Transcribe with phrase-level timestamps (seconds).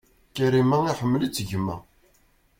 [0.35, 1.75] Karima iḥemmel-itt gma.